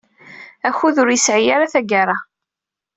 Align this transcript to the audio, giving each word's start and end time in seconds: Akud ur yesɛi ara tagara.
Akud 0.67 0.95
ur 1.01 1.09
yesɛi 1.11 1.49
ara 1.55 1.71
tagara. 1.73 2.17